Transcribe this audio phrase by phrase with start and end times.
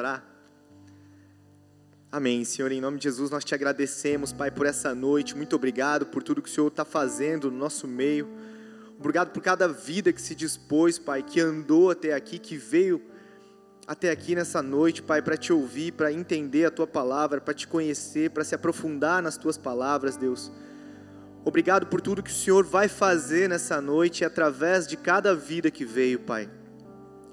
[0.00, 0.24] orar?
[2.10, 2.44] Amém.
[2.44, 5.36] Senhor, em nome de Jesus, nós te agradecemos, Pai, por essa noite.
[5.36, 8.28] Muito obrigado por tudo que o Senhor está fazendo no nosso meio.
[8.98, 13.00] Obrigado por cada vida que se dispôs, Pai, que andou até aqui, que veio
[13.86, 17.68] até aqui nessa noite, Pai, para te ouvir, para entender a tua palavra, para te
[17.68, 20.50] conhecer, para se aprofundar nas tuas palavras, Deus.
[21.44, 25.84] Obrigado por tudo que o Senhor vai fazer nessa noite através de cada vida que
[25.84, 26.50] veio, Pai.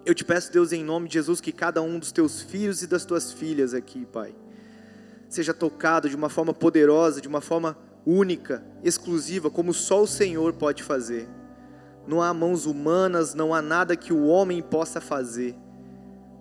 [0.08, 2.88] Eu te peço, Deus, em nome de Jesus, que cada um dos teus filhos e
[2.88, 4.34] das tuas filhas aqui, Pai,
[5.28, 10.54] seja tocado de uma forma poderosa, de uma forma única, exclusiva, como só o Senhor
[10.54, 11.28] pode fazer.
[12.08, 15.58] Não há mãos humanas, não há nada que o homem possa fazer.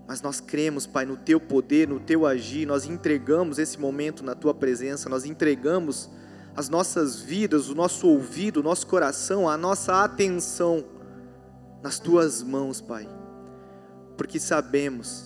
[0.06, 4.36] Mas nós cremos, Pai, no teu poder, no teu agir, nós entregamos esse momento na
[4.36, 6.08] tua presença, nós entregamos
[6.54, 10.84] as nossas vidas, o nosso ouvido, o nosso coração, a nossa atenção
[11.82, 13.15] nas tuas mãos, Pai.
[14.16, 15.24] Porque sabemos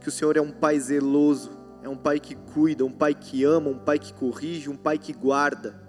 [0.00, 1.50] que o Senhor é um Pai zeloso,
[1.82, 4.98] é um Pai que cuida, um Pai que ama, um Pai que corrige, um Pai
[4.98, 5.82] que guarda.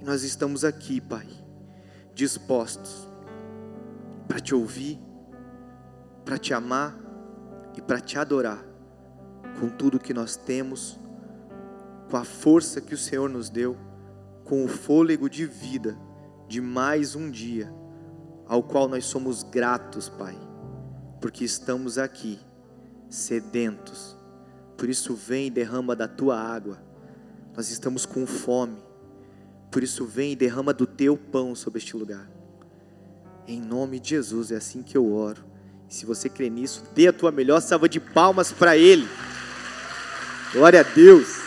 [0.00, 1.26] E nós estamos aqui, Pai,
[2.14, 3.08] dispostos
[4.28, 5.00] para te ouvir,
[6.24, 6.96] para te amar
[7.76, 8.64] e para te adorar
[9.60, 10.98] com tudo que nós temos,
[12.10, 13.76] com a força que o Senhor nos deu
[14.44, 15.96] com o fôlego de vida
[16.46, 17.72] de mais um dia,
[18.46, 20.36] ao qual nós somos gratos, Pai,
[21.24, 22.38] porque estamos aqui
[23.08, 24.14] sedentos.
[24.76, 26.78] Por isso, vem e derrama da tua água.
[27.56, 28.76] Nós estamos com fome.
[29.70, 32.28] Por isso, vem e derrama do teu pão sobre este lugar.
[33.48, 35.42] Em nome de Jesus, é assim que eu oro.
[35.88, 39.08] E se você crê nisso, dê a tua melhor salva de palmas para Ele.
[40.52, 41.38] Glória a Deus.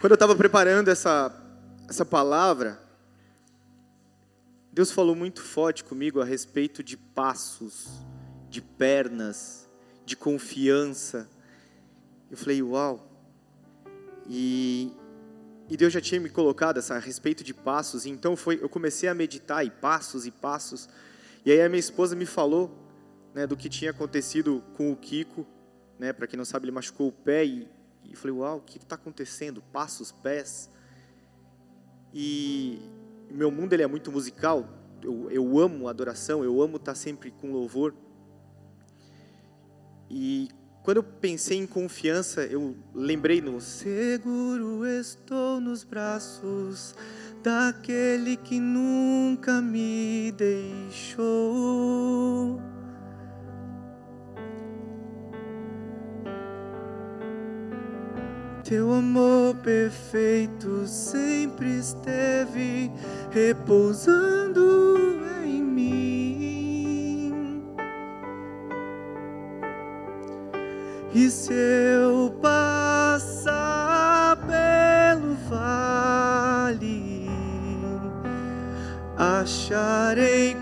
[0.00, 1.47] Quando eu estava preparando essa,
[1.88, 2.78] essa palavra,
[4.70, 7.88] Deus falou muito forte comigo a respeito de passos,
[8.50, 9.66] de pernas,
[10.04, 11.26] de confiança.
[12.30, 13.10] Eu falei, uau!
[14.28, 14.92] E,
[15.66, 19.08] e Deus já tinha me colocado essa, a respeito de passos, então foi, eu comecei
[19.08, 20.90] a meditar e passos e passos.
[21.42, 22.70] E aí a minha esposa me falou
[23.32, 25.46] né, do que tinha acontecido com o Kiko,
[25.98, 27.66] né, para quem não sabe, ele machucou o pé e,
[28.04, 29.62] e falei, uau, o que está acontecendo?
[29.72, 30.68] Passos, pés.
[32.20, 32.80] E
[33.30, 34.68] meu mundo ele é muito musical.
[35.00, 37.94] Eu, eu amo adoração, eu amo estar sempre com louvor.
[40.10, 40.48] E
[40.82, 46.92] quando eu pensei em confiança, eu lembrei no seguro estou nos braços
[47.40, 51.38] daquele que nunca me deixou.
[58.64, 62.90] Teu amor perfeito sempre esteve
[63.30, 67.62] repousando em mim.
[71.14, 77.30] E se eu passar pelo vale,
[79.16, 80.54] acharei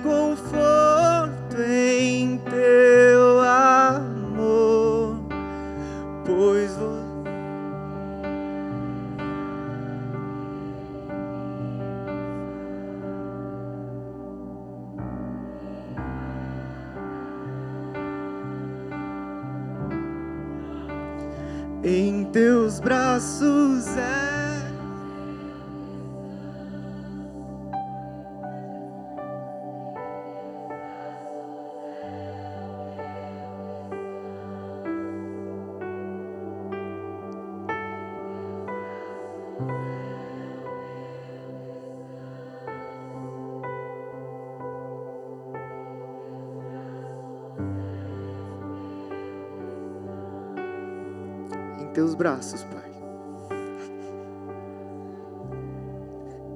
[52.26, 52.90] braços, Pai.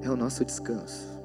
[0.01, 1.17] É o nosso descanso.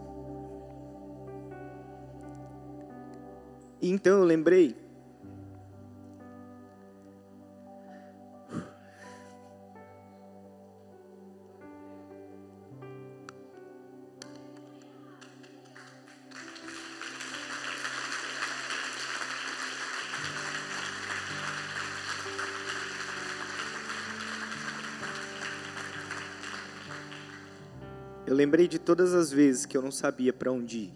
[3.83, 4.77] E então eu lembrei
[28.37, 30.93] Eu lembrei de todas as vezes que eu não sabia para onde ir.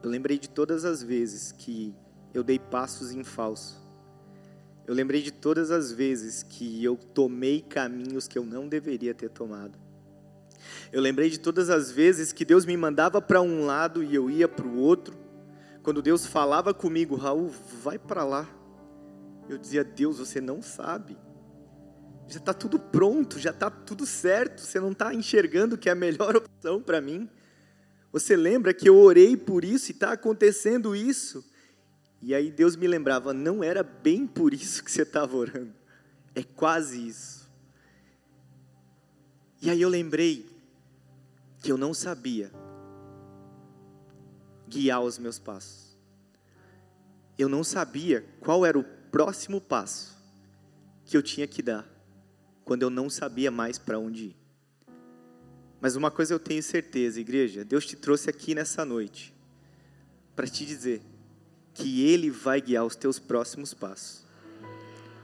[0.00, 1.92] Eu lembrei de todas as vezes que
[2.32, 3.76] eu dei passos em falso.
[4.86, 9.28] Eu lembrei de todas as vezes que eu tomei caminhos que eu não deveria ter
[9.28, 9.76] tomado.
[10.92, 14.30] Eu lembrei de todas as vezes que Deus me mandava para um lado e eu
[14.30, 15.16] ia para o outro.
[15.82, 17.52] Quando Deus falava comigo, Raul,
[17.82, 18.48] vai para lá.
[19.48, 21.16] Eu dizia, Deus, você não sabe.
[22.28, 24.60] Já está tudo pronto, já está tudo certo.
[24.60, 27.28] Você não está enxergando que é a melhor opção para mim.
[28.12, 31.44] Você lembra que eu orei por isso e está acontecendo isso?
[32.20, 35.72] E aí Deus me lembrava, não era bem por isso que você estava orando.
[36.34, 37.48] É quase isso.
[39.60, 40.48] E aí eu lembrei
[41.60, 42.50] que eu não sabia
[44.68, 45.96] guiar os meus passos.
[47.38, 50.16] Eu não sabia qual era o próximo passo
[51.04, 51.95] que eu tinha que dar
[52.66, 54.36] quando eu não sabia mais para onde ir.
[55.80, 59.32] Mas uma coisa eu tenho certeza, igreja, Deus te trouxe aqui nessa noite
[60.34, 61.00] para te dizer
[61.72, 64.26] que Ele vai guiar os teus próximos passos.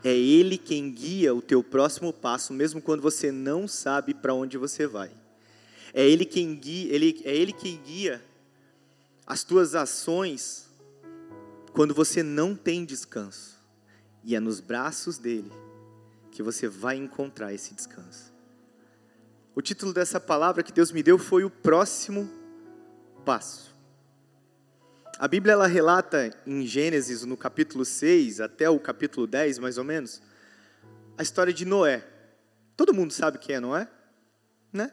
[0.04, 4.56] É Ele quem guia o teu próximo passo, mesmo quando você não sabe para onde
[4.56, 5.10] você vai.
[5.92, 8.24] É Ele quem guia, ele, é Ele quem guia
[9.26, 10.68] as tuas ações
[11.72, 13.58] quando você não tem descanso.
[14.22, 15.50] E é nos braços dele
[16.32, 18.32] que você vai encontrar esse descanso.
[19.54, 22.28] O título dessa palavra que Deus me deu foi o próximo
[23.22, 23.76] passo.
[25.18, 29.84] A Bíblia ela relata em Gênesis, no capítulo 6 até o capítulo 10, mais ou
[29.84, 30.22] menos,
[31.18, 32.02] a história de Noé.
[32.76, 33.86] Todo mundo sabe quem é Noé?
[34.72, 34.90] Né?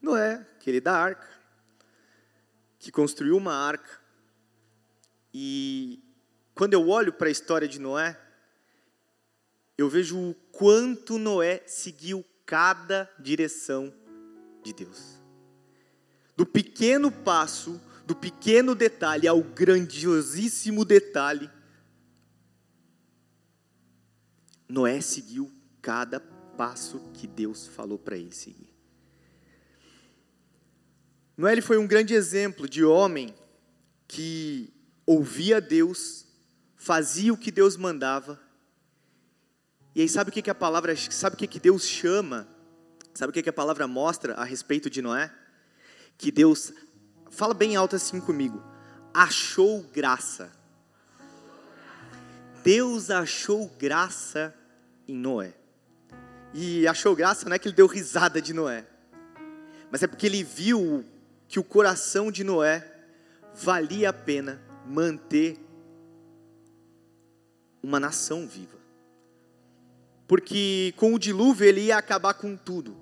[0.00, 1.28] Noé, aquele da arca,
[2.78, 4.00] que construiu uma arca.
[5.34, 6.00] E
[6.54, 8.16] quando eu olho para a história de Noé,
[9.78, 13.92] eu vejo o quanto Noé seguiu cada direção
[14.62, 15.16] de Deus.
[16.36, 21.50] Do pequeno passo, do pequeno detalhe ao grandiosíssimo detalhe,
[24.68, 25.52] Noé seguiu
[25.82, 28.74] cada passo que Deus falou para ele seguir.
[31.36, 33.34] Noé ele foi um grande exemplo de homem
[34.08, 34.72] que
[35.04, 36.26] ouvia Deus,
[36.74, 38.45] fazia o que Deus mandava
[39.96, 42.46] e aí sabe o que, que a palavra, sabe o que, que Deus chama?
[43.14, 45.32] Sabe o que, que a palavra mostra a respeito de Noé?
[46.18, 46.70] Que Deus,
[47.30, 48.62] fala bem alto assim comigo,
[49.14, 50.52] achou graça.
[52.62, 54.54] Deus achou graça
[55.08, 55.54] em Noé.
[56.52, 58.86] E achou graça não é que ele deu risada de Noé,
[59.90, 61.06] mas é porque ele viu
[61.48, 62.86] que o coração de Noé
[63.54, 65.58] valia a pena manter
[67.82, 68.75] uma nação viva
[70.26, 72.96] porque com o dilúvio ele ia acabar com tudo.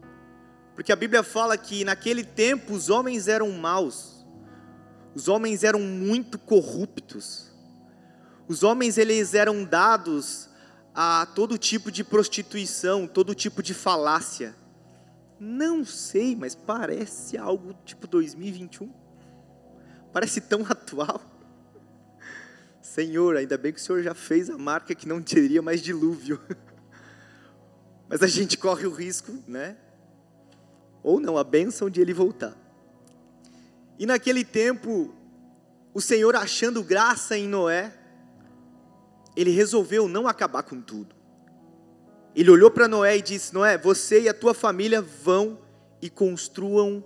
[0.74, 4.26] Porque a Bíblia fala que naquele tempo os homens eram maus,
[5.14, 7.52] os homens eram muito corruptos,
[8.48, 10.48] os homens eles eram dados
[10.94, 14.54] a todo tipo de prostituição, todo tipo de falácia.
[15.38, 18.92] Não sei, mas parece algo tipo 2021.
[20.12, 21.20] Parece tão atual.
[22.82, 26.40] Senhor, ainda bem que o Senhor já fez a marca que não teria mais dilúvio.
[28.08, 29.76] Mas a gente corre o risco, né?
[31.02, 32.56] Ou não, a bênção de ele voltar.
[33.98, 35.14] E naquele tempo,
[35.92, 37.92] o Senhor achando graça em Noé,
[39.36, 41.14] ele resolveu não acabar com tudo.
[42.34, 45.58] Ele olhou para Noé e disse: Noé, você e a tua família vão
[46.02, 47.04] e construam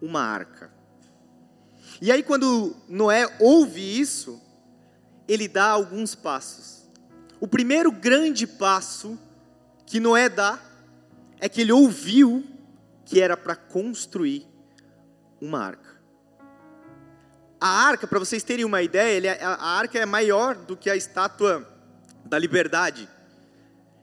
[0.00, 0.72] uma arca.
[2.00, 4.40] E aí, quando Noé ouve isso,
[5.28, 6.82] ele dá alguns passos.
[7.40, 9.18] O primeiro grande passo
[9.86, 10.60] que Noé dá
[11.40, 12.44] é que ele ouviu
[13.04, 14.46] que era para construir
[15.40, 15.94] uma arca.
[17.60, 20.96] A arca, para vocês terem uma ideia, é, a arca é maior do que a
[20.96, 21.68] estátua
[22.24, 23.08] da liberdade.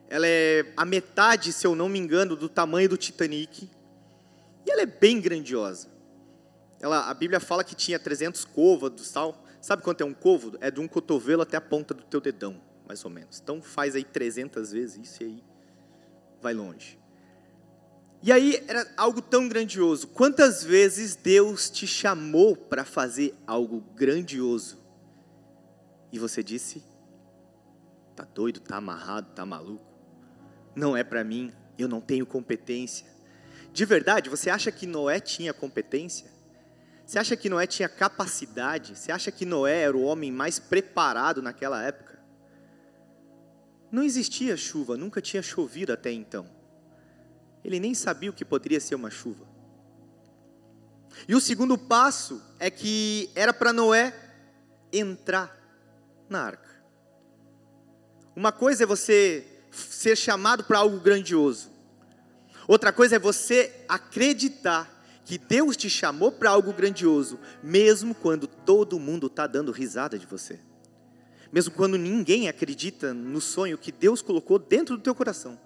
[0.10, 3.70] Ela é a metade, se eu não me engano, do tamanho do Titanic.
[4.66, 5.88] E ela é bem grandiosa.
[6.80, 9.44] Ela, a Bíblia fala que tinha 300 côvados, tal.
[9.62, 10.58] Sabe quanto é um côvado?
[10.60, 13.40] É de um cotovelo até a ponta do teu dedão, mais ou menos.
[13.40, 15.44] Então faz aí 300 vezes isso aí
[16.42, 17.00] vai longe.
[18.24, 20.08] E aí era algo tão grandioso.
[20.08, 24.78] Quantas vezes Deus te chamou para fazer algo grandioso
[26.12, 26.84] e você disse:
[28.16, 29.86] "Tá doido, tá amarrado, tá maluco?
[30.76, 33.08] Não é para mim, eu não tenho competência".
[33.74, 36.30] De verdade, você acha que Noé tinha competência?
[37.06, 38.98] Você acha que Noé tinha capacidade?
[38.98, 42.11] Você acha que Noé era o homem mais preparado naquela época?
[43.92, 46.48] Não existia chuva, nunca tinha chovido até então.
[47.64, 49.46] Ele nem sabia o que poderia ser uma chuva.
[51.28, 54.14] E o segundo passo é que era para Noé
[54.94, 55.56] entrar
[56.30, 56.72] na arca.
[58.36, 61.70] Uma coisa é você ser chamado para algo grandioso.
[62.68, 64.90] Outra coisa é você acreditar
[65.26, 70.26] que Deus te chamou para algo grandioso, mesmo quando todo mundo está dando risada de
[70.26, 70.60] você.
[71.52, 75.60] Mesmo quando ninguém acredita no sonho que Deus colocou dentro do teu coração.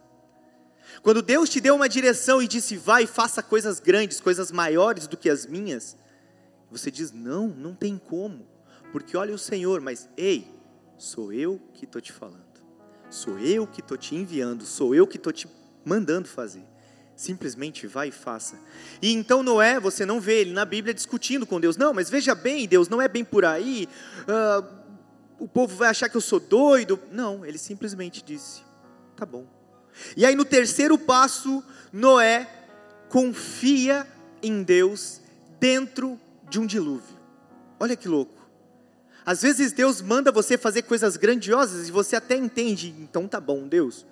[1.02, 5.08] Quando Deus te deu uma direção e disse, vai e faça coisas grandes, coisas maiores
[5.08, 5.98] do que as minhas,
[6.72, 8.48] você diz, não, não tem como,
[8.92, 10.48] porque olha o Senhor, mas ei,
[10.98, 12.44] sou eu que estou te falando,
[13.10, 15.48] sou eu que estou te enviando, sou eu que estou te
[15.84, 16.64] mandando fazer.
[17.16, 18.60] Simplesmente vai e faça.
[19.02, 21.78] E então Noé, você não vê ele na Bíblia discutindo com Deus.
[21.78, 23.88] Não, mas veja bem, Deus, não é bem por aí.
[24.24, 24.85] Uh,
[25.40, 27.00] o povo vai achar que eu sou doido.
[27.12, 28.62] Não, ele simplesmente disse:
[29.16, 29.46] tá bom.
[30.16, 32.48] E aí no terceiro passo, Noé
[33.10, 34.06] confia
[34.42, 35.22] em Deus
[35.60, 37.16] dentro de um dilúvio.
[37.80, 38.34] Olha que louco.
[39.26, 43.68] Às vezes Deus manda você fazer coisas grandiosas e você até entende, então tá bom,
[43.68, 44.06] Deus.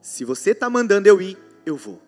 [0.00, 2.00] Se você está mandando eu ir, eu vou.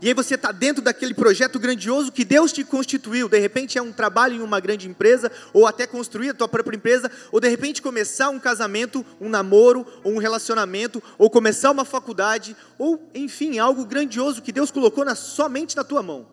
[0.00, 3.28] E aí você está dentro daquele projeto grandioso que Deus te constituiu.
[3.28, 6.76] De repente é um trabalho em uma grande empresa, ou até construir a tua própria
[6.76, 11.84] empresa, ou de repente começar um casamento, um namoro, ou um relacionamento, ou começar uma
[11.84, 16.26] faculdade, ou enfim, algo grandioso que Deus colocou na, somente na tua mão.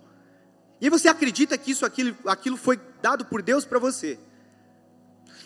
[0.80, 4.18] E aí você acredita que isso, aquilo, aquilo foi dado por Deus para você.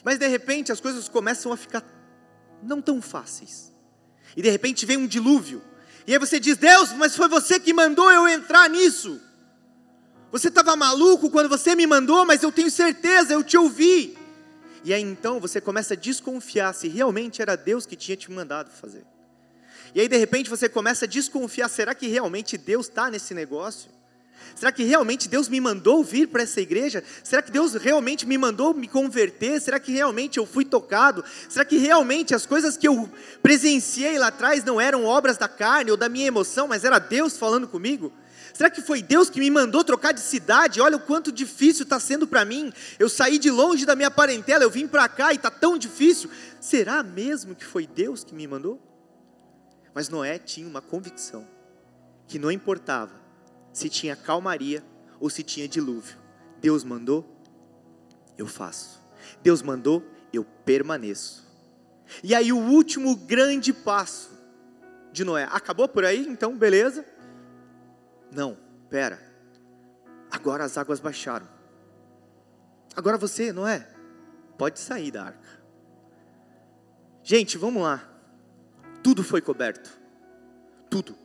[0.04, 1.84] Mas de repente as coisas começam a ficar
[2.64, 3.74] não tão fáceis.
[4.38, 5.62] E de repente vem um dilúvio
[6.08, 9.20] e aí você diz: Deus, mas foi você que mandou eu entrar nisso.
[10.32, 14.18] Você estava maluco quando você me mandou, mas eu tenho certeza, eu te ouvi.
[14.84, 18.70] E aí então você começa a desconfiar se realmente era Deus que tinha te mandado
[18.70, 19.06] fazer.
[19.96, 23.90] E aí de repente você começa a desconfiar: será que realmente Deus está nesse negócio?
[24.56, 27.04] Será que realmente Deus me mandou vir para essa igreja?
[27.24, 29.60] Será que Deus realmente me mandou me converter?
[29.60, 31.24] Será que realmente eu fui tocado?
[31.50, 33.10] Será que realmente as coisas que eu
[33.44, 37.38] presenciei lá atrás não eram obras da carne ou da minha emoção, mas era Deus
[37.38, 38.14] falando comigo?
[38.54, 40.80] Será que foi Deus que me mandou trocar de cidade?
[40.80, 42.72] Olha o quanto difícil está sendo para mim.
[42.98, 46.30] Eu saí de longe da minha parentela, eu vim para cá e está tão difícil.
[46.62, 48.82] Será mesmo que foi Deus que me mandou?
[49.94, 51.46] Mas Noé tinha uma convicção
[52.26, 53.25] que não importava
[53.76, 54.82] se tinha calmaria
[55.20, 56.18] ou se tinha dilúvio.
[56.62, 57.30] Deus mandou,
[58.38, 59.02] eu faço.
[59.44, 60.02] Deus mandou,
[60.32, 61.46] eu permaneço.
[62.24, 64.32] E aí o último grande passo
[65.12, 66.26] de Noé, acabou por aí?
[66.26, 67.06] Então, beleza?
[68.32, 68.58] Não,
[68.90, 69.22] pera.
[70.32, 71.48] Agora as águas baixaram.
[72.96, 73.86] Agora você, Noé,
[74.58, 75.60] pode sair da arca.
[77.24, 78.10] Gente, vamos lá.
[79.04, 80.00] Tudo foi coberto.
[80.90, 81.18] Tudo.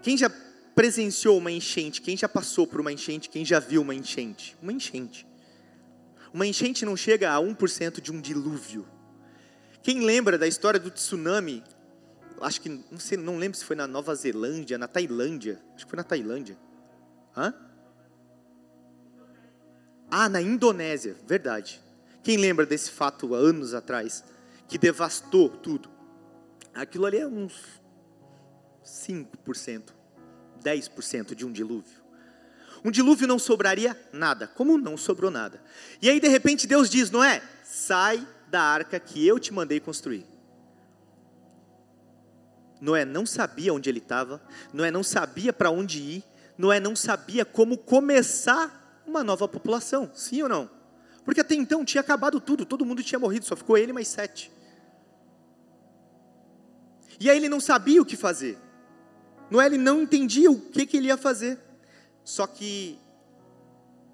[0.00, 0.30] Quem já
[0.78, 4.56] presenciou uma enchente, quem já passou por uma enchente, quem já viu uma enchente?
[4.62, 5.26] Uma enchente.
[6.32, 8.86] Uma enchente não chega a 1% de um dilúvio.
[9.82, 11.64] Quem lembra da história do tsunami?
[12.40, 15.60] Acho que, não sei, não lembro se foi na Nova Zelândia, na Tailândia.
[15.74, 16.56] Acho que foi na Tailândia.
[17.36, 17.52] Hã?
[20.08, 21.82] Ah, na Indonésia, verdade.
[22.22, 24.22] Quem lembra desse fato há anos atrás?
[24.68, 25.90] Que devastou tudo.
[26.72, 27.82] Aquilo ali é uns
[28.84, 29.97] 5%.
[30.62, 31.98] 10% de um dilúvio.
[32.84, 35.62] Um dilúvio não sobraria nada, como não sobrou nada.
[36.00, 40.24] E aí de repente Deus diz: Noé, sai da arca que eu te mandei construir.
[42.80, 44.40] Noé não sabia onde ele estava,
[44.72, 46.24] Noé não sabia para onde ir,
[46.56, 50.70] Noé não sabia como começar uma nova população, sim ou não?
[51.24, 54.52] Porque até então tinha acabado tudo, todo mundo tinha morrido, só ficou ele mais sete.
[57.20, 58.58] E aí ele não sabia o que fazer.
[59.50, 61.58] Noé não entendia o que, que ele ia fazer.
[62.24, 62.98] Só que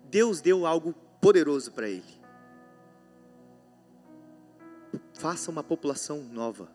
[0.09, 2.15] Deus deu algo poderoso para ele.
[5.15, 6.71] Faça uma população nova.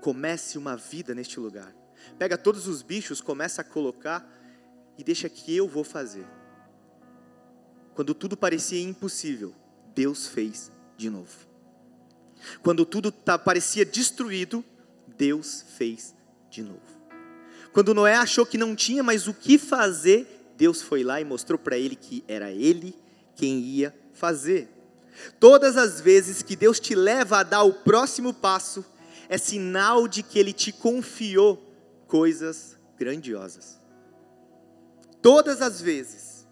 [0.00, 1.74] Comece uma vida neste lugar.
[2.18, 4.28] Pega todos os bichos, começa a colocar
[4.96, 6.26] e deixa que eu vou fazer.
[7.94, 9.54] Quando tudo parecia impossível,
[9.94, 11.46] Deus fez de novo.
[12.62, 14.64] Quando tudo tá, parecia destruído,
[15.16, 16.14] Deus fez
[16.54, 16.80] de novo.
[17.72, 21.58] Quando Noé achou que não tinha mais o que fazer, Deus foi lá e mostrou
[21.58, 22.96] para ele que era ele
[23.34, 24.68] quem ia fazer.
[25.40, 28.84] Todas as vezes que Deus te leva a dar o próximo passo,
[29.28, 31.60] é sinal de que Ele te confiou
[32.06, 33.80] coisas grandiosas.
[35.22, 36.46] Todas as vezes,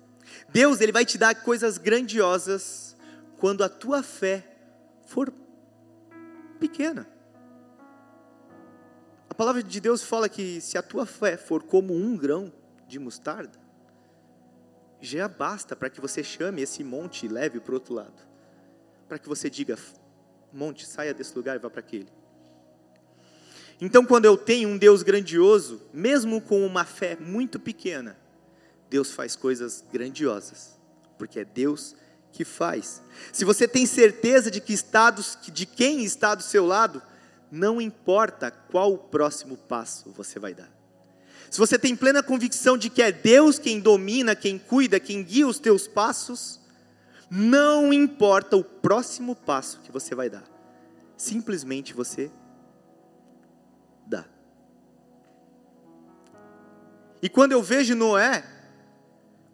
[0.49, 2.97] Deus ele vai te dar coisas grandiosas
[3.39, 4.47] quando a tua fé
[5.07, 5.33] for
[6.59, 7.12] pequena.
[9.43, 12.53] Palavra de Deus fala que se a tua fé for como um grão
[12.87, 13.59] de mostarda,
[15.01, 18.23] já basta para que você chame esse monte e leve para o outro lado.
[19.09, 19.77] Para que você diga,
[20.53, 22.07] monte, saia desse lugar e vá para aquele.
[23.81, 28.17] Então, quando eu tenho um Deus grandioso, mesmo com uma fé muito pequena,
[28.89, 30.79] Deus faz coisas grandiosas,
[31.19, 31.97] porque é Deus
[32.31, 33.03] que faz.
[33.33, 37.03] Se você tem certeza de que estados, de quem está do seu lado,
[37.53, 40.73] não importa qual o próximo passo você vai dar.
[41.51, 45.47] Se você tem plena convicção de que é Deus quem domina, quem cuida, quem guia
[45.47, 46.59] os teus passos,
[47.31, 50.45] não importa o próximo passo que você vai dar.
[51.15, 52.31] Simplesmente você
[54.07, 54.25] dá.
[57.21, 58.47] E quando eu vejo Noé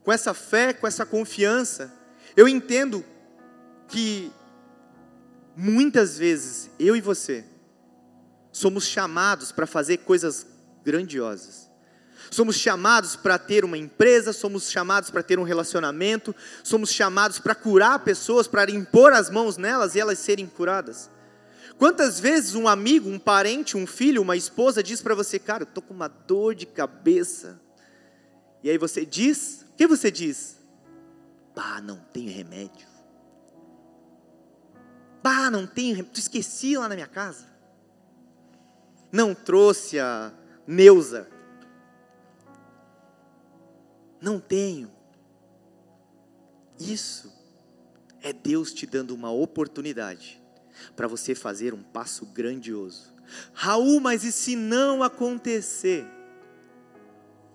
[0.05, 1.93] com essa fé, com essa confiança,
[2.37, 3.05] eu entendo
[3.88, 4.31] que
[5.57, 7.45] muitas vezes eu e você
[8.52, 10.47] somos chamados para fazer coisas
[10.85, 11.69] grandiosas.
[12.31, 17.55] Somos chamados para ter uma empresa, somos chamados para ter um relacionamento, somos chamados para
[17.55, 21.11] curar pessoas, para impor as mãos nelas e elas serem curadas.
[21.78, 25.67] Quantas vezes um amigo, um parente, um filho, uma esposa diz para você, cara, eu
[25.67, 27.61] tô com uma dor de cabeça.
[28.62, 30.59] E aí você diz, o que você diz?
[31.55, 32.87] Bah, não tenho remédio.
[35.23, 36.14] Bah, não tenho remédio.
[36.14, 37.47] Tu esqueci lá na minha casa.
[39.11, 40.33] Não trouxe a
[40.67, 41.29] Neuza
[44.21, 44.91] não tenho.
[46.79, 47.33] Isso
[48.21, 50.43] é Deus te dando uma oportunidade
[50.97, 53.15] para você fazer um passo grandioso.
[53.53, 56.07] Raul, mas e se não acontecer?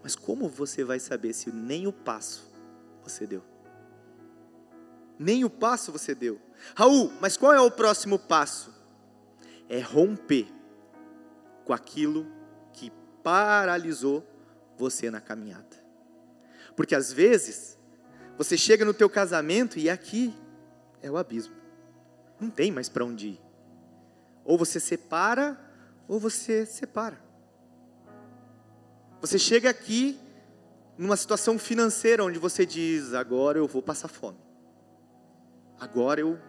[0.02, 2.52] Mas como você vai saber se nem o passo
[3.04, 3.44] você deu?
[5.18, 6.40] Nem o passo você deu.
[6.76, 8.74] Raul, mas qual é o próximo passo?
[9.70, 10.48] É romper
[11.66, 12.26] com aquilo
[12.72, 12.92] que
[13.24, 14.26] paralisou
[14.78, 15.84] você na caminhada.
[16.76, 17.78] Porque às vezes
[18.38, 20.36] você chega no teu casamento e aqui
[21.02, 21.56] é o abismo.
[22.40, 23.42] Não tem mais para onde ir.
[24.44, 25.58] Ou você separa,
[26.08, 27.22] ou você separa.
[29.22, 30.20] Você chega aqui
[30.98, 34.40] numa situação financeira onde você diz: agora eu vou passar fome.
[35.80, 36.40] Agora eu.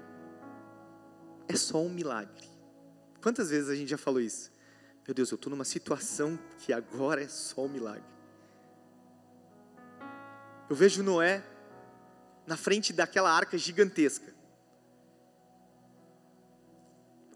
[1.47, 2.49] É só um milagre.
[3.23, 4.51] Quantas vezes a gente já falou isso?
[5.07, 8.05] Meu Deus, eu estou numa situação que agora é só um milagre.
[10.69, 11.45] Eu vejo Noé
[12.47, 14.33] na frente daquela arca gigantesca.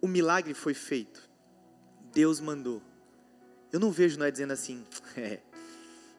[0.00, 1.28] O milagre foi feito.
[2.12, 2.82] Deus mandou.
[3.70, 5.40] Eu não vejo Noé dizendo assim, é,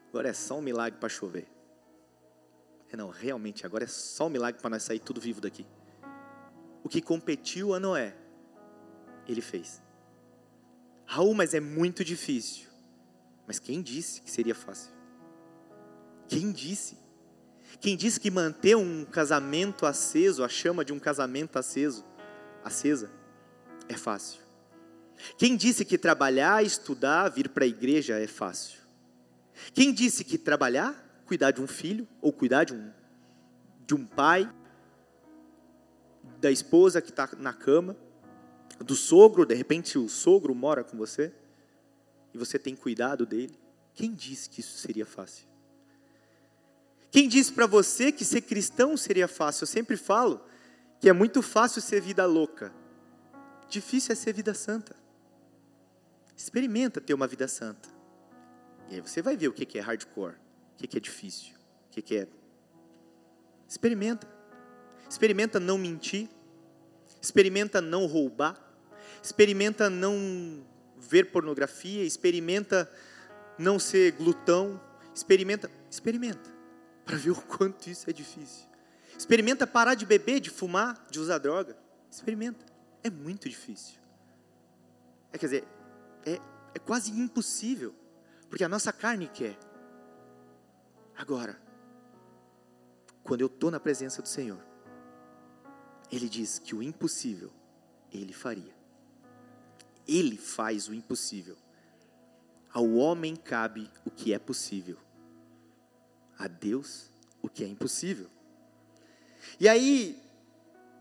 [0.08, 1.48] agora é só um milagre para chover.
[2.92, 5.66] É, não, realmente, agora é só um milagre para nós sair tudo vivo daqui.
[6.84, 8.16] O que competiu a Noé,
[9.26, 9.82] ele fez.
[11.10, 12.68] Raul, mas é muito difícil.
[13.44, 14.92] Mas quem disse que seria fácil?
[16.28, 16.96] Quem disse?
[17.80, 22.04] Quem disse que manter um casamento aceso, a chama de um casamento aceso,
[22.62, 23.10] acesa,
[23.88, 24.40] é fácil?
[25.36, 28.78] Quem disse que trabalhar, estudar, vir para a igreja é fácil?
[29.74, 30.94] Quem disse que trabalhar,
[31.26, 32.88] cuidar de um filho, ou cuidar de um,
[33.84, 34.48] de um pai,
[36.40, 37.96] da esposa que está na cama,
[38.80, 41.32] do sogro, de repente o sogro mora com você,
[42.32, 43.54] e você tem cuidado dele,
[43.94, 45.46] quem disse que isso seria fácil?
[47.10, 49.64] Quem disse para você que ser cristão seria fácil?
[49.64, 50.40] Eu sempre falo
[51.00, 52.72] que é muito fácil ser vida louca.
[53.68, 54.94] Difícil é ser vida santa.
[56.36, 57.88] Experimenta ter uma vida santa.
[58.88, 60.34] E aí você vai ver o que é hardcore,
[60.74, 61.54] o que é difícil,
[61.88, 62.28] o que é.
[63.68, 64.26] Experimenta.
[65.08, 66.28] Experimenta não mentir.
[67.20, 68.69] Experimenta não roubar.
[69.22, 70.64] Experimenta não
[70.98, 72.04] ver pornografia.
[72.04, 72.90] Experimenta
[73.58, 74.80] não ser glutão.
[75.14, 75.70] Experimenta.
[75.90, 76.50] Experimenta
[77.04, 78.68] para ver o quanto isso é difícil.
[79.18, 81.76] Experimenta parar de beber, de fumar, de usar droga.
[82.10, 82.64] Experimenta.
[83.02, 83.98] É muito difícil.
[85.32, 85.64] É, quer dizer,
[86.24, 86.40] é,
[86.74, 87.94] é quase impossível.
[88.48, 89.58] Porque a nossa carne quer.
[91.16, 91.60] Agora,
[93.22, 94.64] quando eu estou na presença do Senhor,
[96.10, 97.52] Ele diz que o impossível,
[98.12, 98.74] Ele faria.
[100.12, 101.56] Ele faz o impossível.
[102.72, 104.96] Ao homem cabe o que é possível
[106.40, 107.10] a Deus
[107.42, 108.26] o que é impossível.
[109.58, 110.18] E aí,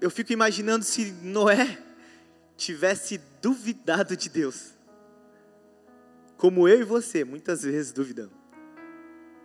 [0.01, 1.81] eu fico imaginando se Noé
[2.57, 4.73] tivesse duvidado de Deus,
[6.37, 8.33] como eu e você muitas vezes duvidamos.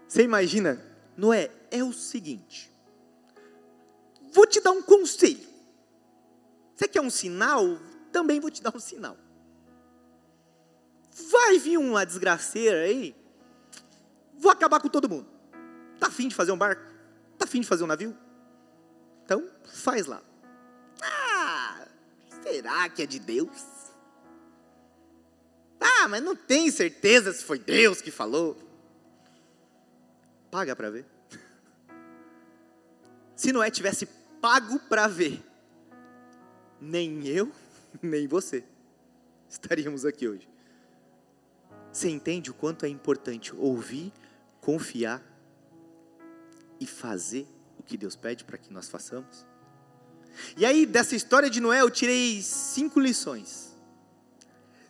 [0.09, 0.85] Você imagina,
[1.16, 2.70] Noé, é o seguinte,
[4.33, 5.55] vou te dar um conselho.
[6.74, 7.79] Você quer um sinal?
[8.12, 9.16] Também vou te dar um sinal.
[11.31, 13.14] Vai vir uma desgraceira aí,
[14.37, 15.29] vou acabar com todo mundo.
[15.94, 16.83] Está afim de fazer um barco?
[17.33, 18.16] Está afim de fazer um navio?
[19.24, 20.20] Então, faz lá.
[21.00, 21.87] Ah,
[22.42, 23.62] será que é de Deus?
[25.81, 28.57] Ah, mas não tem certeza se foi Deus que falou.
[30.50, 31.07] Paga para ver.
[33.37, 34.07] se Noé tivesse
[34.40, 35.42] pago para ver,
[36.81, 37.53] nem eu,
[38.03, 38.64] nem você
[39.48, 40.53] estaríamos aqui hoje.
[41.94, 44.12] Você entende o quanto é importante ouvir,
[44.61, 45.22] confiar
[46.80, 47.46] e fazer
[47.78, 49.46] o que Deus pede para que nós façamos?
[50.57, 53.76] E aí, dessa história de Noé, eu tirei cinco lições.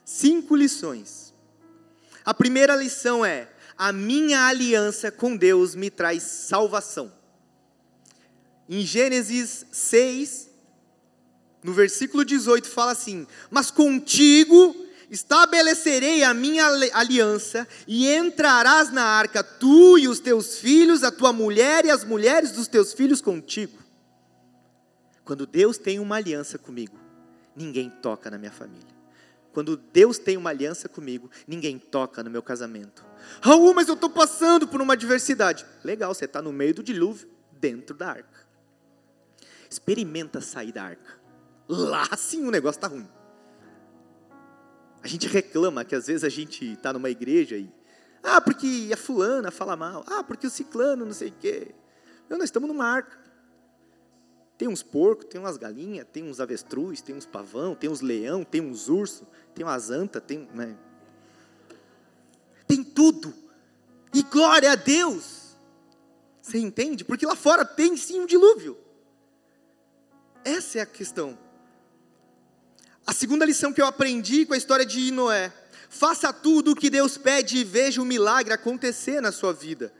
[0.02, 1.34] Cinco lições.
[2.24, 7.12] A primeira lição é: a minha aliança com Deus me traz salvação.
[8.66, 10.48] Em Gênesis 6,
[11.62, 14.83] no versículo 18, fala assim: Mas contigo
[15.14, 21.32] estabelecerei a minha aliança, e entrarás na arca, tu e os teus filhos, a tua
[21.32, 23.78] mulher e as mulheres dos teus filhos contigo.
[25.24, 26.98] Quando Deus tem uma aliança comigo,
[27.56, 28.94] ninguém toca na minha família.
[29.52, 33.04] Quando Deus tem uma aliança comigo, ninguém toca no meu casamento.
[33.40, 35.64] Raul, mas eu estou passando por uma adversidade.
[35.84, 38.46] Legal, você está no meio do dilúvio, dentro da arca.
[39.70, 41.20] Experimenta sair da arca.
[41.68, 43.08] Lá sim o negócio está ruim.
[45.04, 47.70] A gente reclama que às vezes a gente está numa igreja e.
[48.22, 50.02] Ah, porque a fulana fala mal.
[50.06, 51.74] Ah, porque o ciclano não sei o quê.
[52.26, 53.18] Meu, nós estamos numa arca.
[54.56, 58.44] Tem uns porcos, tem umas galinhas, tem uns avestruz, tem uns pavão, tem uns leão,
[58.44, 60.48] tem uns urso, tem umas anta, tem.
[60.54, 60.74] Né?
[62.66, 63.34] Tem tudo.
[64.14, 65.54] E glória a Deus.
[66.40, 67.04] Você entende?
[67.04, 68.78] Porque lá fora tem sim um dilúvio.
[70.42, 71.43] Essa é a questão.
[73.06, 75.52] A segunda lição que eu aprendi com a história de Noé:
[75.90, 79.92] faça tudo o que Deus pede e veja o milagre acontecer na sua vida.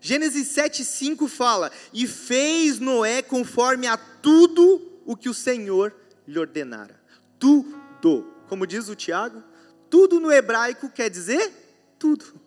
[0.00, 5.94] Gênesis 7,5 fala: E fez Noé conforme a tudo o que o Senhor
[6.26, 7.00] lhe ordenara.
[7.38, 8.32] Tudo.
[8.48, 9.42] Como diz o Tiago,
[9.90, 11.50] tudo no hebraico quer dizer
[11.98, 12.40] tudo.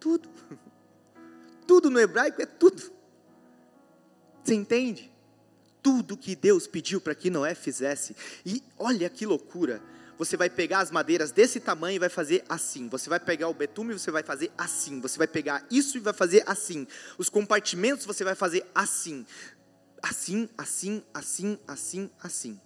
[0.00, 0.28] Tudo.
[1.64, 2.82] Tudo no hebraico é tudo.
[4.42, 5.11] Você entende?
[5.82, 8.14] Tudo que Deus pediu para que Noé fizesse.
[8.46, 9.82] E olha que loucura
[10.24, 12.88] você vai pegar as madeiras desse tamanho e vai fazer assim.
[12.88, 15.00] Você vai pegar o betume e você vai fazer assim.
[15.00, 16.86] Você vai pegar isso e vai fazer assim.
[17.18, 19.26] Os compartimentos você vai fazer assim.
[20.00, 22.60] Assim, assim, assim, assim, assim.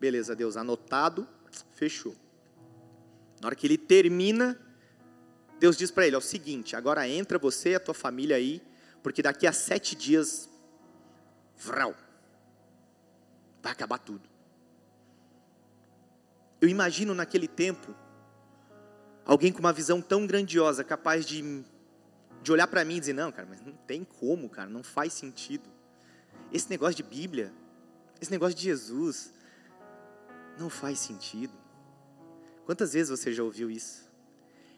[0.00, 1.28] Beleza, Deus, anotado,
[1.76, 2.14] fechou.
[3.40, 4.58] Na hora que ele termina,
[5.60, 8.62] Deus diz para ele: é o seguinte, agora entra você e a tua família aí,
[9.02, 10.48] porque daqui a sete dias,
[11.56, 11.94] vral,
[13.66, 14.28] vai acabar tudo.
[16.60, 17.94] Eu imagino naquele tempo,
[19.24, 21.64] alguém com uma visão tão grandiosa, capaz de,
[22.42, 25.12] de olhar para mim e dizer: Não, cara, mas não tem como, cara, não faz
[25.12, 25.68] sentido.
[26.52, 27.52] Esse negócio de Bíblia,
[28.20, 29.32] esse negócio de Jesus,
[30.56, 31.52] não faz sentido.
[32.64, 34.08] Quantas vezes você já ouviu isso?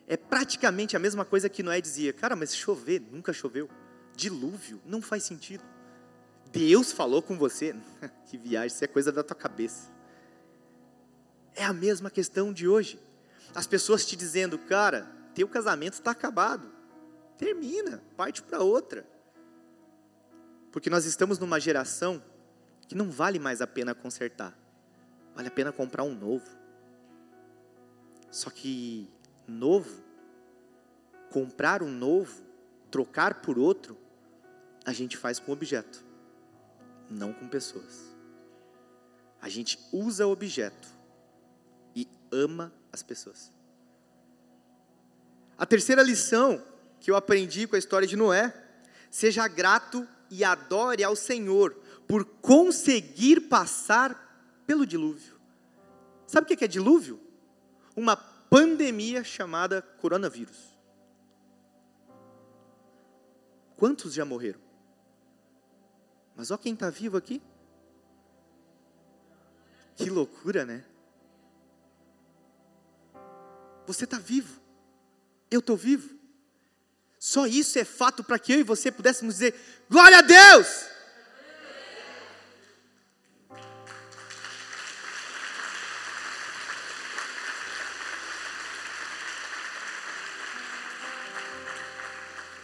[0.07, 3.68] É praticamente a mesma coisa que Noé dizia: Cara, mas chover, nunca choveu.
[4.16, 5.62] Dilúvio, não faz sentido.
[6.52, 7.74] Deus falou com você.
[8.26, 9.90] que viagem, isso é coisa da tua cabeça.
[11.54, 12.98] É a mesma questão de hoje.
[13.54, 16.70] As pessoas te dizendo, cara, teu casamento está acabado.
[17.37, 19.06] Termina, parte para outra.
[20.70, 22.22] Porque nós estamos numa geração
[22.87, 24.56] que não vale mais a pena consertar.
[25.34, 26.46] Vale a pena comprar um novo.
[28.30, 29.08] Só que
[29.46, 30.02] novo,
[31.30, 32.42] comprar um novo,
[32.90, 33.96] trocar por outro,
[34.84, 36.04] a gente faz com objeto,
[37.11, 38.14] não com pessoas.
[39.40, 40.99] A gente usa objeto
[42.33, 43.53] ama as pessoas.
[45.57, 46.62] A terceira lição
[47.01, 48.55] que eu aprendi com a história de Noé:
[49.11, 51.75] seja grato e adore ao Senhor
[52.07, 55.38] por conseguir passar pelo dilúvio.
[56.27, 57.21] Sabe o que é dilúvio?
[57.97, 60.77] Uma pandemia chamada coronavírus.
[63.77, 64.67] Quantos já morreram?
[66.38, 67.42] Mas olha quem está vivo aqui.
[69.96, 70.85] Que loucura, né?
[73.88, 74.61] Você está vivo.
[75.51, 76.16] Eu estou vivo.
[77.18, 80.87] Só isso é fato para que eu e você pudéssemos dizer: Glória a Deus!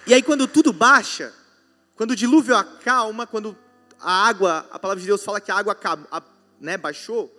[0.06, 1.34] E aí, quando tudo baixa,
[1.96, 3.63] quando o dilúvio acalma, quando
[4.04, 5.76] a água, a palavra de Deus fala que a água
[6.60, 7.34] né, baixou,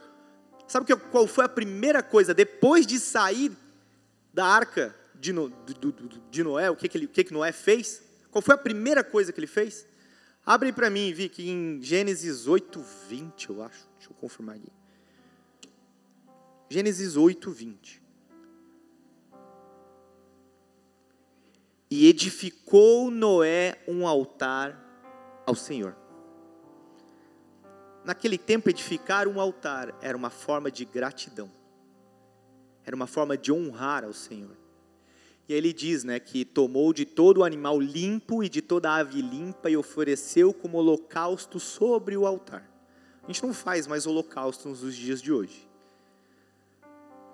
[0.67, 3.51] sabe qual foi a primeira coisa depois de sair
[4.33, 5.53] da arca de, no,
[6.31, 8.01] de Noé, o que, que, ele, o que, que Noé fez?
[8.31, 9.87] Qual foi a primeira coisa que ele fez?
[10.43, 13.87] Abre para mim, vi que em Gênesis 8, 20, eu acho.
[13.97, 14.71] Deixa eu confirmar aqui.
[16.69, 18.03] Gênesis 8, 20.
[21.89, 24.81] E edificou Noé um altar
[25.45, 25.95] ao Senhor.
[28.05, 31.51] Naquele tempo, edificar um altar era uma forma de gratidão,
[32.85, 34.55] era uma forma de honrar ao Senhor.
[35.47, 38.89] E aí ele diz né, que tomou de todo o animal limpo e de toda
[38.89, 42.67] a ave limpa e ofereceu como holocausto sobre o altar.
[43.23, 45.67] A gente não faz mais holocausto nos dias de hoje.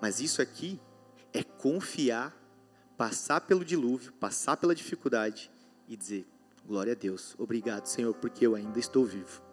[0.00, 0.80] Mas isso aqui
[1.32, 2.36] é confiar,
[2.96, 5.50] passar pelo dilúvio, passar pela dificuldade
[5.88, 6.26] e dizer:
[6.66, 9.51] glória a Deus, obrigado, Senhor, porque eu ainda estou vivo.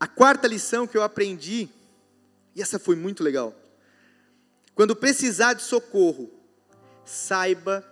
[0.00, 1.68] A quarta lição que eu aprendi,
[2.54, 3.54] e essa foi muito legal.
[4.74, 6.30] Quando precisar de socorro,
[7.04, 7.84] saiba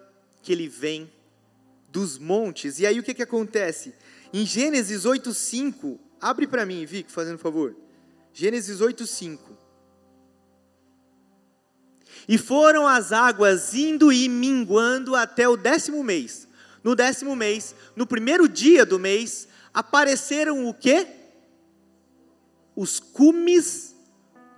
[0.42, 1.11] que ele vem
[1.88, 2.79] dos montes.
[2.79, 3.95] E aí o que, que acontece?
[4.33, 7.75] Em Gênesis 8,5, abre para mim, Vic, fazendo favor.
[8.33, 9.38] Gênesis 8,5.
[12.29, 16.47] E foram as águas indo e minguando até o décimo mês.
[16.85, 21.07] No décimo mês, no primeiro dia do mês, apareceram o quê?
[22.77, 23.97] Os cumes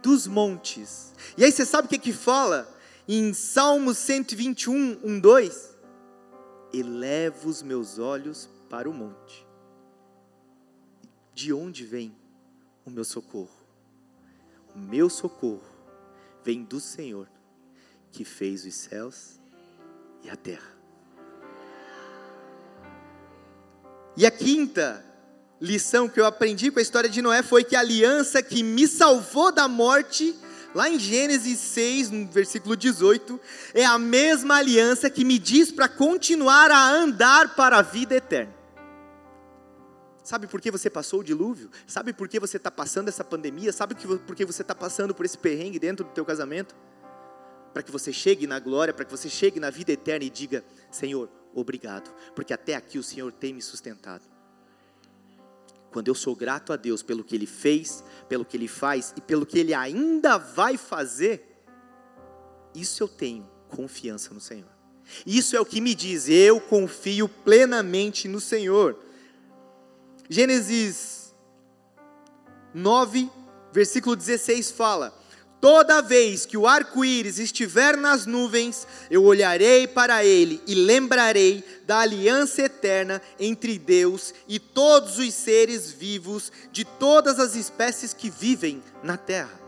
[0.02, 1.14] dos montes.
[1.36, 2.68] E aí você sabe o que que fala?
[3.06, 5.76] Em Salmo 121, 1, 2?
[6.74, 9.46] Elevo os meus olhos para o monte.
[11.32, 12.14] De onde vem
[12.84, 13.56] o meu socorro?
[14.74, 15.62] O meu socorro
[16.44, 17.28] vem do Senhor,
[18.10, 19.40] que fez os céus
[20.22, 20.76] e a terra.
[24.16, 25.04] E a quinta
[25.60, 28.86] lição que eu aprendi com a história de Noé foi que a aliança que me
[28.86, 30.34] salvou da morte,
[30.74, 33.40] lá em Gênesis 6, no versículo 18,
[33.74, 38.56] é a mesma aliança que me diz para continuar a andar para a vida eterna.
[40.22, 41.70] Sabe por que você passou o dilúvio?
[41.86, 43.72] Sabe por que você está passando essa pandemia?
[43.72, 46.76] Sabe por que você está passando por esse perrengue dentro do teu casamento?
[47.72, 50.62] Para que você chegue na glória, para que você chegue na vida eterna e diga:
[50.90, 54.37] Senhor, obrigado, porque até aqui o Senhor tem me sustentado.
[55.90, 59.20] Quando eu sou grato a Deus pelo que Ele fez, pelo que Ele faz e
[59.20, 61.62] pelo que Ele ainda vai fazer,
[62.74, 64.68] isso eu tenho confiança no Senhor.
[65.26, 68.98] Isso é o que me diz, eu confio plenamente no Senhor.
[70.28, 71.34] Gênesis
[72.74, 73.30] 9,
[73.72, 75.18] versículo 16 fala:
[75.60, 81.98] Toda vez que o arco-íris estiver nas nuvens, eu olharei para ele e lembrarei da
[81.98, 88.80] aliança eterna entre Deus e todos os seres vivos de todas as espécies que vivem
[89.02, 89.58] na terra.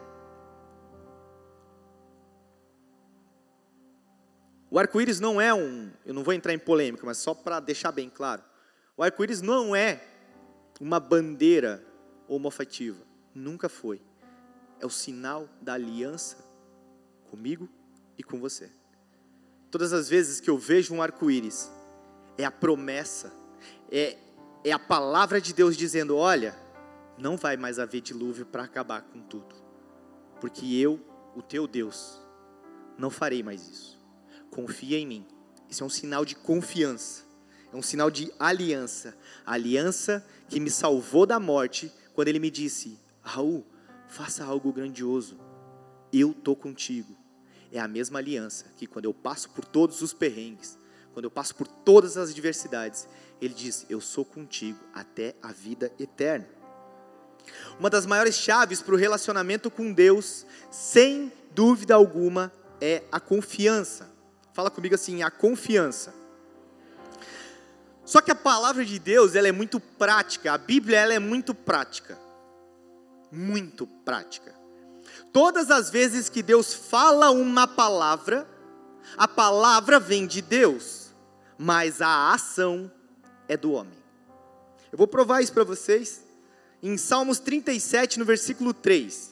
[4.70, 7.90] O arco-íris não é um, eu não vou entrar em polêmica, mas só para deixar
[7.90, 8.44] bem claro.
[8.96, 10.00] O arco-íris não é
[10.80, 11.84] uma bandeira
[12.28, 13.02] homofativa,
[13.34, 14.00] nunca foi
[14.80, 16.38] é o sinal da aliança
[17.30, 17.68] comigo
[18.18, 18.70] e com você.
[19.70, 21.70] Todas as vezes que eu vejo um arco-íris,
[22.36, 23.32] é a promessa,
[23.90, 24.16] é,
[24.64, 26.58] é a palavra de Deus dizendo: olha,
[27.18, 29.54] não vai mais haver dilúvio para acabar com tudo,
[30.40, 31.00] porque eu,
[31.36, 32.20] o teu Deus,
[32.98, 34.00] não farei mais isso.
[34.50, 35.26] Confia em mim.
[35.68, 37.22] Isso é um sinal de confiança,
[37.72, 39.16] é um sinal de aliança.
[39.46, 43.64] A aliança que me salvou da morte quando ele me disse: Raul,
[44.10, 45.38] faça algo grandioso.
[46.12, 47.16] Eu estou contigo.
[47.72, 50.76] É a mesma aliança que quando eu passo por todos os perrengues,
[51.12, 53.08] quando eu passo por todas as adversidades,
[53.40, 56.48] Ele diz: Eu sou contigo até a vida eterna.
[57.78, 64.10] Uma das maiores chaves para o relacionamento com Deus, sem dúvida alguma, é a confiança.
[64.52, 66.12] Fala comigo assim: a confiança.
[68.04, 71.54] Só que a palavra de Deus ela é muito prática, a Bíblia ela é muito
[71.54, 72.18] prática
[73.30, 74.54] muito prática.
[75.32, 78.48] Todas as vezes que Deus fala uma palavra,
[79.16, 81.10] a palavra vem de Deus,
[81.56, 82.90] mas a ação
[83.48, 83.98] é do homem.
[84.90, 86.24] Eu vou provar isso para vocês
[86.82, 89.30] em Salmos 37, no versículo 3.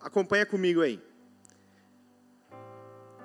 [0.00, 1.00] Acompanha comigo aí.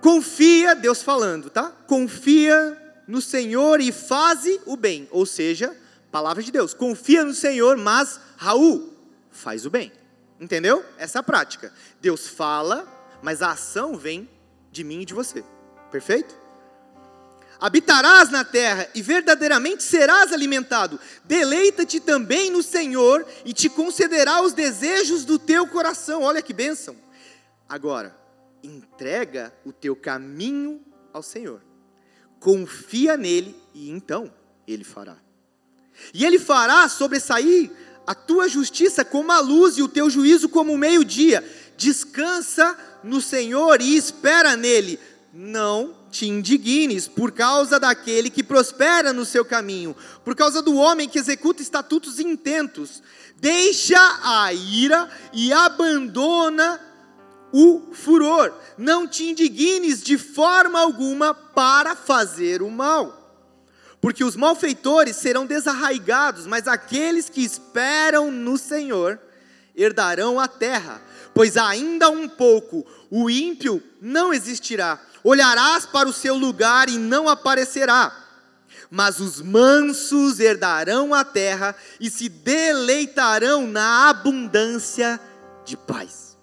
[0.02, 1.72] Confia, Deus falando, tá?
[1.88, 5.08] Confia no Senhor e faze o bem.
[5.12, 5.76] Ou seja,
[6.12, 6.74] palavra de Deus.
[6.74, 8.90] Confia no Senhor, mas Raul,
[9.32, 9.91] faz o bem.
[10.39, 10.84] Entendeu?
[10.98, 11.72] Essa é a prática.
[12.00, 12.88] Deus fala,
[13.22, 14.30] mas a ação vem
[14.72, 15.44] de mim e de você.
[15.91, 16.36] Perfeito?
[17.60, 21.00] Habitarás na terra e verdadeiramente serás alimentado.
[21.24, 26.24] Deleita-te também no Senhor e te concederá os desejos do teu coração.
[26.24, 26.96] Olha que bênção.
[27.70, 28.17] Agora,
[28.63, 30.82] entrega o teu caminho
[31.13, 31.62] ao Senhor.
[32.39, 34.34] Confia nele e então
[34.67, 35.17] ele fará.
[36.15, 37.70] E ele fará sobressair
[38.06, 41.44] a tua justiça como a luz e o teu juízo como o meio-dia.
[41.78, 45.00] Descansa no Senhor e espera nele.
[45.34, 51.08] Não te indignes por causa daquele que prospera no seu caminho, por causa do homem
[51.08, 53.02] que executa estatutos intentos.
[53.38, 56.80] Deixa a ira e abandona
[57.52, 58.54] o furor.
[58.78, 63.21] Não te indignes de forma alguma para fazer o mal.
[64.02, 69.20] Porque os malfeitores serão desarraigados, mas aqueles que esperam no Senhor
[69.76, 71.00] herdarão a terra.
[71.36, 75.00] Pois ainda um pouco o ímpio não existirá.
[75.24, 78.18] Olharás para o seu lugar e não aparecerá.
[78.90, 85.22] Mas os mansos herdarão a terra e se deleitarão na abundância
[85.64, 86.36] de paz.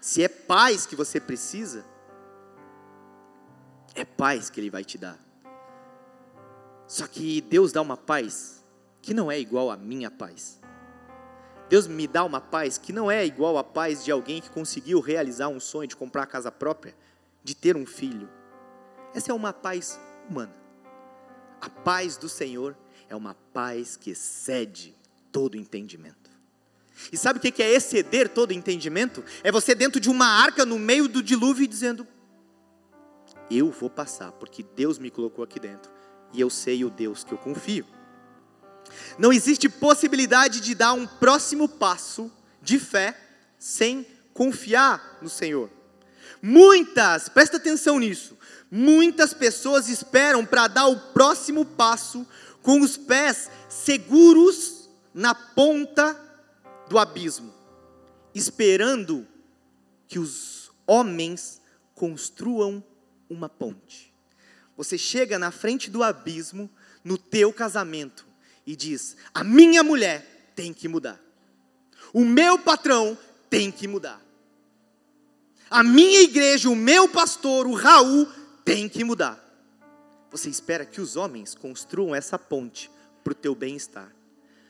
[0.00, 1.84] Se é paz que você precisa,
[3.94, 5.25] é paz que Ele vai te dar.
[6.86, 8.64] Só que Deus dá uma paz
[9.02, 10.60] que não é igual à minha paz.
[11.68, 15.00] Deus me dá uma paz que não é igual à paz de alguém que conseguiu
[15.00, 16.94] realizar um sonho de comprar a casa própria,
[17.42, 18.28] de ter um filho.
[19.12, 20.54] Essa é uma paz humana.
[21.60, 22.76] A paz do Senhor
[23.08, 24.94] é uma paz que excede
[25.32, 26.30] todo entendimento.
[27.12, 29.24] E sabe o que é exceder todo entendimento?
[29.42, 32.06] É você dentro de uma arca no meio do dilúvio dizendo:
[33.50, 35.95] Eu vou passar, porque Deus me colocou aqui dentro
[36.32, 37.86] e eu sei o Deus que eu confio.
[39.18, 42.30] Não existe possibilidade de dar um próximo passo
[42.62, 43.18] de fé
[43.58, 45.70] sem confiar no Senhor.
[46.42, 48.36] Muitas, presta atenção nisso,
[48.70, 52.26] muitas pessoas esperam para dar o próximo passo
[52.62, 56.14] com os pés seguros na ponta
[56.88, 57.52] do abismo,
[58.34, 59.26] esperando
[60.06, 61.60] que os homens
[61.94, 62.84] construam
[63.28, 64.05] uma ponte.
[64.76, 66.70] Você chega na frente do abismo
[67.02, 68.26] no teu casamento
[68.66, 71.20] e diz: "A minha mulher tem que mudar.
[72.12, 73.16] O meu patrão
[73.48, 74.20] tem que mudar.
[75.70, 78.26] A minha igreja, o meu pastor, o Raul
[78.64, 79.42] tem que mudar."
[80.30, 82.90] Você espera que os homens construam essa ponte
[83.24, 84.14] para o teu bem-estar.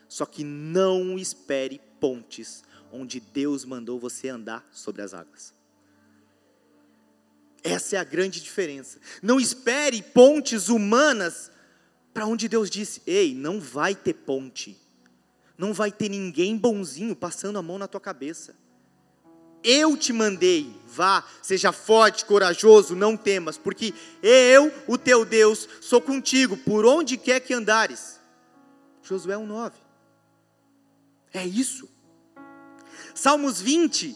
[0.07, 5.56] Só que não espere pontes onde Deus mandou você andar sobre as águas.
[7.63, 8.99] Essa é a grande diferença.
[9.21, 11.51] Não espere pontes humanas
[12.13, 14.77] para onde Deus disse: ei, não vai ter ponte.
[15.57, 18.55] Não vai ter ninguém bonzinho passando a mão na tua cabeça.
[19.63, 25.99] Eu te mandei, vá, seja forte, corajoso, não temas, porque eu, o teu Deus, sou
[25.99, 28.19] contigo por onde quer que andares.
[29.01, 29.73] Josué 1,9.
[31.33, 31.89] É isso.
[33.13, 34.15] Salmos 20,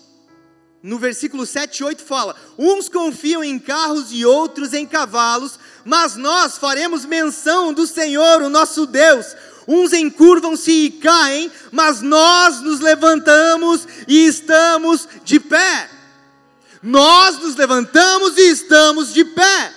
[0.84, 6.16] no versículo 7 e 8 fala: Uns confiam em carros e outros em cavalos, mas
[6.16, 9.36] nós faremos menção do Senhor, o nosso Deus.
[9.68, 15.90] Uns encurvam-se e caem, mas nós nos levantamos e estamos de pé.
[16.82, 19.74] Nós nos levantamos e estamos de pé.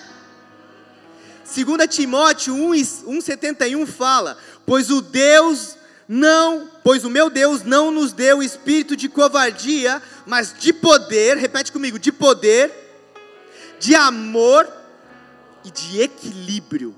[1.45, 8.43] 2 Timóteo 1,71 fala: Pois o Deus não, pois o meu Deus não nos deu
[8.43, 12.71] espírito de covardia, mas de poder, repete comigo, de poder,
[13.79, 14.71] de amor
[15.63, 16.95] e de equilíbrio.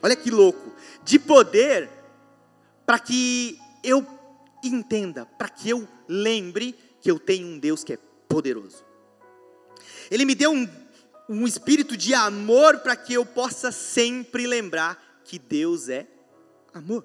[0.00, 1.90] Olha que louco, de poder
[2.86, 4.06] para que eu
[4.62, 8.84] entenda, para que eu lembre que eu tenho um Deus que é poderoso.
[10.12, 10.68] Ele me deu um,
[11.28, 16.06] um espírito de amor para que eu possa sempre lembrar que Deus é
[16.72, 17.04] amor.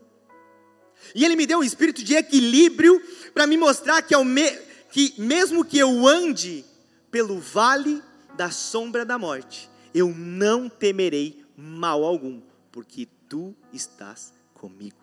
[1.13, 3.01] E Ele me deu um espírito de equilíbrio
[3.33, 4.51] para me mostrar que, me,
[4.91, 6.65] que, mesmo que eu ande
[7.12, 8.01] pelo vale
[8.36, 14.95] da sombra da morte, eu não temerei mal algum, porque Tu estás comigo.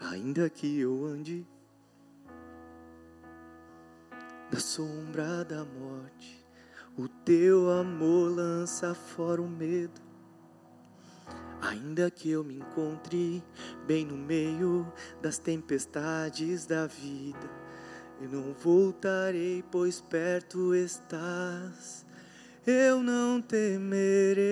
[0.00, 1.46] Ainda que eu ande
[4.50, 6.44] na sombra da morte,
[6.96, 10.11] o Teu amor lança fora o medo.
[11.72, 13.42] Ainda que eu me encontre
[13.86, 14.86] bem no meio
[15.22, 17.50] das tempestades da vida,
[18.20, 22.04] eu não voltarei, pois perto estás.
[22.66, 24.42] Eu não temerei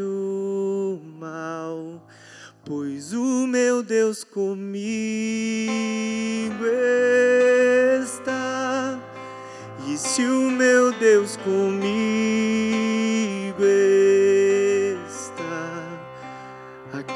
[0.00, 2.08] o mal,
[2.64, 4.64] pois o meu Deus comigo
[8.02, 8.98] está.
[9.86, 12.91] E se o meu Deus comigo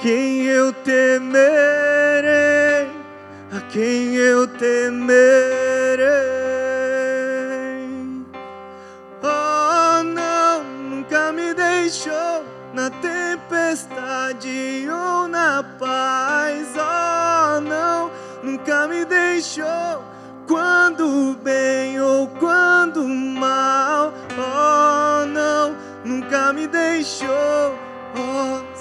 [0.02, 1.36] quem eu temerei,
[3.52, 5.55] a quem eu temerei.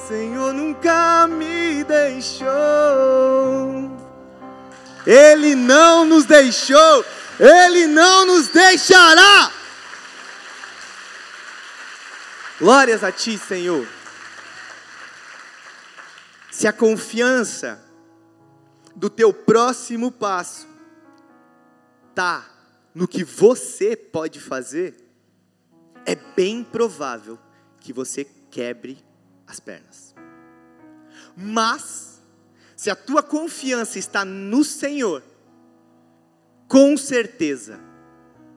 [0.08, 2.46] Senhor nunca me deixou.
[5.06, 7.06] Ele não nos deixou,
[7.40, 9.52] Ele não nos deixará.
[12.60, 13.88] Glórias a Ti, Senhor.
[16.52, 17.84] Se a confiança
[18.96, 20.68] do teu próximo passo
[22.14, 22.46] tá
[22.94, 24.96] no que você pode fazer,
[26.06, 27.38] é bem provável
[27.80, 29.05] que você quebre
[29.48, 30.16] as pernas.
[31.36, 32.22] Mas,
[32.76, 35.24] se a tua confiança está no Senhor,
[36.68, 37.80] com certeza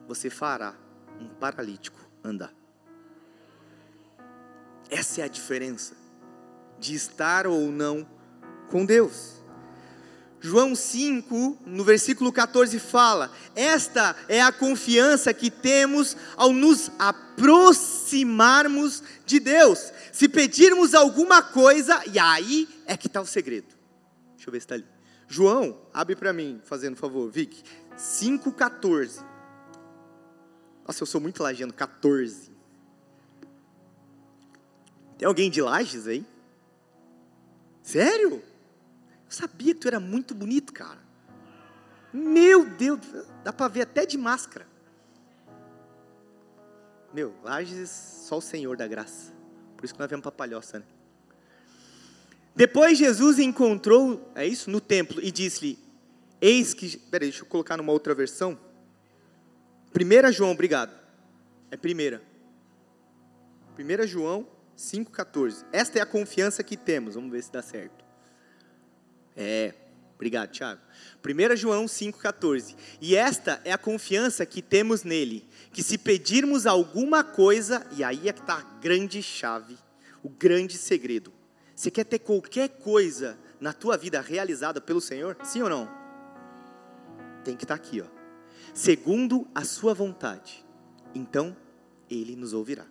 [0.07, 0.75] você fará
[1.19, 2.53] um paralítico andar.
[4.89, 5.95] Essa é a diferença
[6.79, 8.07] de estar ou não
[8.69, 9.38] com Deus.
[10.41, 19.03] João 5, no versículo 14, fala: Esta é a confiança que temos ao nos aproximarmos
[19.25, 19.91] de Deus.
[20.13, 23.67] Se pedirmos alguma coisa, e aí é que está o segredo.
[24.35, 24.85] Deixa eu ver se está ali.
[25.27, 27.61] João, abre para mim, fazendo favor, Vic.
[27.97, 29.23] 5,14.
[30.87, 32.49] Nossa, eu sou muito lagiano, 14.
[35.17, 36.25] Tem alguém de Lages aí?
[37.83, 38.41] Sério?
[39.29, 40.97] Eu sabia que tu era muito bonito, cara.
[42.11, 42.99] Meu Deus,
[43.43, 44.65] dá para ver até de máscara.
[47.13, 49.31] Meu, Lages, só o Senhor da graça.
[49.77, 50.85] Por isso que nós viemos para Palhoça, né?
[52.55, 55.77] Depois Jesus encontrou, é isso, no templo e disse-lhe:
[56.41, 56.97] Eis que.
[56.97, 58.59] Peraí, deixa eu colocar numa outra versão.
[59.93, 60.91] Primeira João, obrigado.
[61.69, 62.21] É primeira.
[63.75, 65.65] Primeira João 5,14.
[65.71, 67.13] Esta é a confiança que temos.
[67.13, 68.08] Vamos ver se dá certo.
[69.41, 69.73] É,
[70.15, 70.81] obrigado, Tiago.
[71.25, 72.75] 1 João 5,14.
[72.99, 78.27] E esta é a confiança que temos nele, que se pedirmos alguma coisa, e aí
[78.27, 79.77] é que está a grande chave,
[80.21, 81.31] o grande segredo.
[81.73, 85.37] Você quer ter qualquer coisa na tua vida realizada pelo Senhor?
[85.45, 85.89] Sim ou não?
[87.45, 88.05] Tem que estar tá aqui, ó.
[88.73, 90.65] Segundo a sua vontade.
[91.15, 91.55] Então,
[92.09, 92.85] ele nos ouvirá.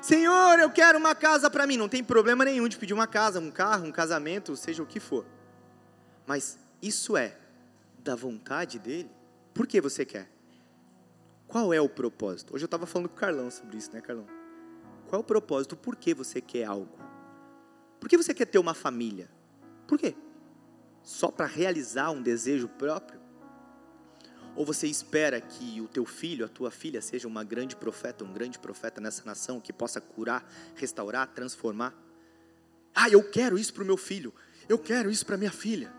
[0.00, 1.76] Senhor, eu quero uma casa para mim.
[1.76, 4.98] Não tem problema nenhum de pedir uma casa, um carro, um casamento, seja o que
[4.98, 5.26] for.
[6.26, 7.36] Mas isso é
[7.98, 9.10] da vontade dele?
[9.52, 10.30] Por que você quer?
[11.46, 12.54] Qual é o propósito?
[12.54, 14.26] Hoje eu estava falando com o Carlão sobre isso, né, Carlão?
[15.08, 15.76] Qual é o propósito?
[15.76, 16.96] Por que você quer algo?
[17.98, 19.28] Por que você quer ter uma família?
[19.86, 20.14] Por quê?
[21.02, 23.19] Só para realizar um desejo próprio?
[24.60, 28.30] Ou você espera que o teu filho, a tua filha, seja uma grande profeta, um
[28.30, 31.94] grande profeta nessa nação que possa curar, restaurar, transformar?
[32.94, 34.34] Ah, eu quero isso para o meu filho,
[34.68, 35.90] eu quero isso para minha filha.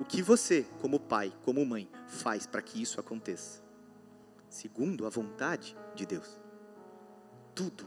[0.00, 3.62] O que você, como pai, como mãe, faz para que isso aconteça?
[4.48, 6.40] Segundo a vontade de Deus.
[7.54, 7.86] Tudo.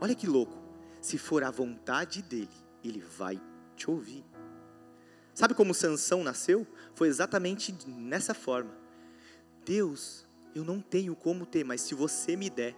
[0.00, 0.60] Olha que louco.
[1.00, 2.50] Se for a vontade dele,
[2.82, 3.40] ele vai
[3.76, 4.24] te ouvir.
[5.32, 6.66] Sabe como Sansão nasceu?
[6.96, 8.82] Foi exatamente nessa forma.
[9.64, 12.76] Deus, eu não tenho como ter, mas se você me der,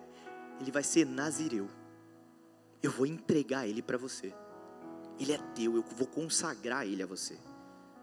[0.61, 1.69] ele vai ser nazireu.
[2.83, 4.33] Eu vou entregar ele para você.
[5.19, 7.39] Ele é teu, eu vou consagrar ele a você.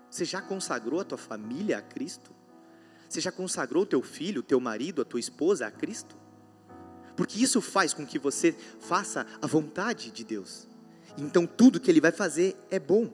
[0.10, 2.34] Você já consagrou a tua família a Cristo?
[3.08, 6.18] Você já consagrou o teu filho, o teu marido, a tua esposa a Cristo?
[7.16, 10.68] Porque isso faz com que você faça a vontade de Deus.
[11.18, 13.14] Então tudo que ele vai fazer é bom.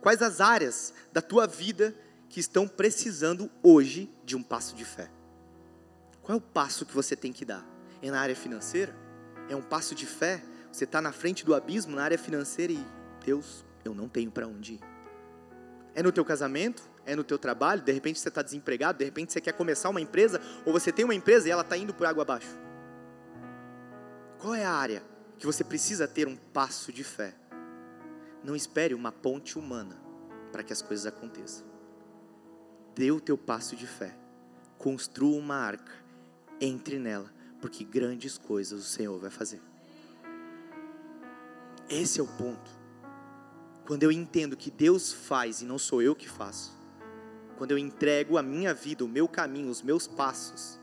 [0.00, 1.94] Quais as áreas da tua vida
[2.30, 5.10] que estão precisando hoje de um passo de fé.
[6.22, 7.66] Qual é o passo que você tem que dar?
[8.00, 8.94] É na área financeira?
[9.48, 10.40] É um passo de fé?
[10.70, 12.86] Você está na frente do abismo na área financeira e
[13.24, 14.80] Deus, eu não tenho para onde ir.
[15.92, 16.88] É no teu casamento?
[17.04, 17.82] É no teu trabalho?
[17.82, 18.98] De repente você está desempregado?
[18.98, 20.40] De repente você quer começar uma empresa?
[20.64, 22.56] Ou você tem uma empresa e ela está indo por água abaixo?
[24.38, 25.02] Qual é a área
[25.36, 27.34] que você precisa ter um passo de fé?
[28.44, 30.00] Não espere uma ponte humana
[30.52, 31.69] para que as coisas aconteçam
[33.00, 34.14] dê o teu passo de fé,
[34.76, 35.90] construa uma arca,
[36.60, 39.58] entre nela, porque grandes coisas o Senhor vai fazer.
[41.88, 42.70] Esse é o ponto.
[43.86, 46.78] Quando eu entendo que Deus faz e não sou eu que faço,
[47.56, 50.78] quando eu entrego a minha vida, o meu caminho, os meus passos.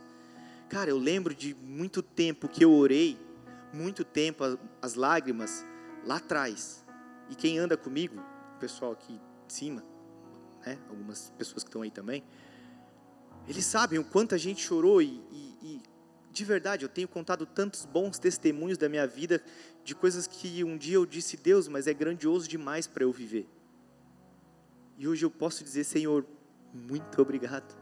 [0.70, 3.16] Cara, eu lembro de muito tempo que eu orei,
[3.72, 4.44] muito tempo,
[4.82, 5.64] as lágrimas
[6.04, 6.84] lá atrás.
[7.30, 8.20] E quem anda comigo,
[8.56, 9.84] o pessoal aqui de cima,
[10.68, 10.80] né?
[10.90, 12.24] algumas pessoas que estão aí também,
[13.48, 15.82] eles sabem o quanto a gente chorou e, e, e,
[16.32, 19.42] de verdade eu tenho contado tantos bons testemunhos da minha vida
[19.84, 23.48] de coisas que um dia eu disse Deus, mas é grandioso demais para eu viver.
[24.98, 26.26] E hoje eu posso dizer Senhor,
[26.74, 27.78] muito obrigado.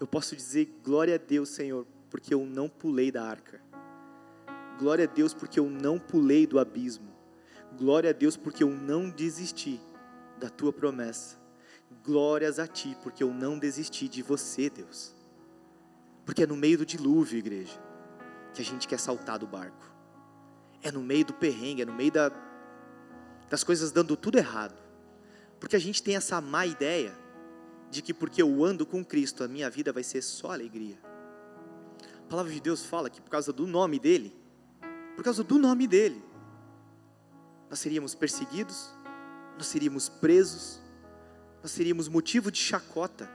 [0.00, 3.60] Eu posso dizer glória a Deus, Senhor, porque eu não pulei da arca.
[4.78, 7.12] Glória a Deus porque eu não pulei do abismo.
[7.78, 9.80] Glória a Deus porque eu não desisti
[10.40, 11.41] da tua promessa.
[12.04, 15.14] Glórias a ti porque eu não desisti de você, Deus.
[16.24, 17.80] Porque é no meio do dilúvio, igreja,
[18.54, 19.90] que a gente quer saltar do barco.
[20.82, 22.32] É no meio do perrengue, é no meio da,
[23.48, 24.74] das coisas dando tudo errado.
[25.60, 27.16] Porque a gente tem essa má ideia
[27.88, 30.98] de que porque eu ando com Cristo, a minha vida vai ser só alegria.
[32.18, 34.34] A palavra de Deus fala que por causa do nome dele,
[35.14, 36.24] por causa do nome dele,
[37.70, 38.90] nós seríamos perseguidos,
[39.56, 40.81] nós seríamos presos,
[41.62, 43.30] nós seríamos motivo de chacota.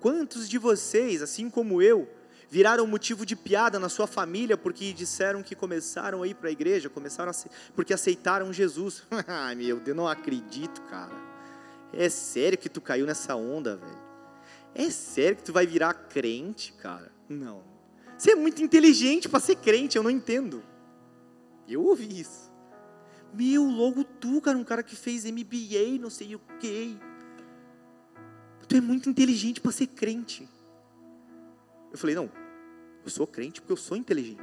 [0.00, 2.08] Quantos de vocês, assim como eu,
[2.48, 6.52] viraram motivo de piada na sua família porque disseram que começaram a ir para a
[6.52, 7.34] igreja, começaram a
[7.74, 9.02] porque aceitaram Jesus?
[9.26, 11.14] Ai meu Deus, não acredito, cara.
[11.92, 14.06] É sério que tu caiu nessa onda, velho?
[14.74, 17.10] É sério que tu vai virar crente, cara?
[17.28, 17.64] Não.
[18.18, 20.62] Você é muito inteligente para ser crente, eu não entendo.
[21.66, 22.52] Eu ouvi isso.
[23.32, 26.96] Meu, logo tu, cara, um cara que fez MBA, não sei o quê.
[28.68, 30.48] Tu é muito inteligente para ser crente.
[31.92, 32.30] Eu falei, não,
[33.04, 34.42] eu sou crente porque eu sou inteligente.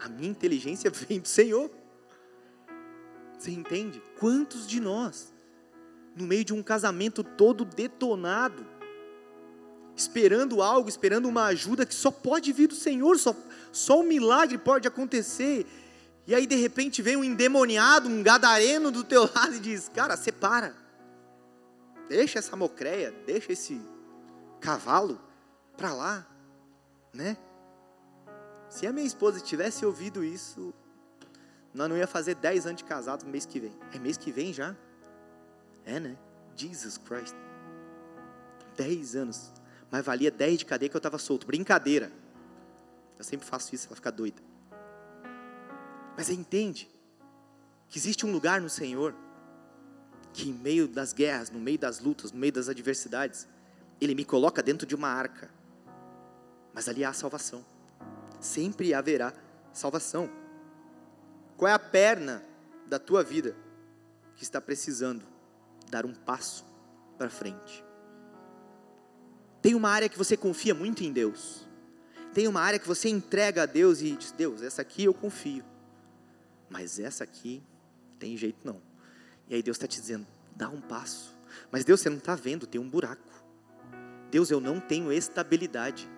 [0.00, 1.70] A minha inteligência vem do Senhor.
[3.38, 4.02] Você entende?
[4.18, 5.32] Quantos de nós,
[6.16, 8.66] no meio de um casamento todo detonado,
[9.94, 13.34] esperando algo, esperando uma ajuda que só pode vir do Senhor, só,
[13.70, 15.66] só um milagre pode acontecer,
[16.26, 20.16] e aí de repente vem um endemoniado, um gadareno do teu lado e diz: Cara,
[20.16, 20.74] separa,
[22.08, 23.80] deixa essa mocreia, deixa esse
[24.60, 25.20] cavalo
[25.76, 26.26] para lá,
[27.12, 27.36] né?
[28.68, 30.74] Se a minha esposa tivesse ouvido isso,
[31.72, 33.72] nós não ia fazer 10 anos de casado no mês que vem.
[33.92, 34.76] É mês que vem já?
[35.84, 36.16] É, né?
[36.56, 37.34] Jesus Christ.
[38.76, 39.52] 10 anos.
[39.90, 41.46] Mas valia 10 de cadeia que eu estava solto.
[41.46, 42.12] Brincadeira.
[43.18, 44.42] Eu sempre faço isso, ela fica doida.
[46.16, 46.90] Mas entende
[47.88, 49.14] que existe um lugar no Senhor
[50.32, 53.46] que, em meio das guerras, no meio das lutas, no meio das adversidades,
[54.00, 55.50] Ele me coloca dentro de uma arca
[56.78, 57.66] mas ali há salvação.
[58.38, 59.32] Sempre haverá
[59.72, 60.30] salvação.
[61.56, 62.44] Qual é a perna
[62.86, 63.56] da tua vida
[64.36, 65.26] que está precisando
[65.90, 66.64] dar um passo
[67.16, 67.84] para frente?
[69.60, 71.66] Tem uma área que você confia muito em Deus.
[72.32, 75.64] Tem uma área que você entrega a Deus e diz: Deus, essa aqui eu confio.
[76.70, 77.60] Mas essa aqui
[78.20, 78.80] tem jeito não.
[79.48, 81.36] E aí Deus está te dizendo: dá um passo.
[81.70, 83.22] Mas Deus, você não está vendo, tem um buraco.
[84.30, 86.08] Deus, eu não tenho estabilidade.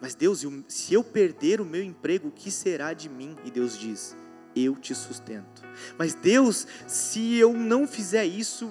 [0.00, 3.36] Mas Deus, se eu perder o meu emprego, o que será de mim?
[3.44, 4.16] E Deus diz:
[4.54, 5.62] Eu te sustento.
[5.98, 8.70] Mas Deus, se eu não fizer isso,